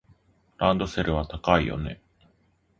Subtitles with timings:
[0.57, 2.01] ランドセルは高いよね。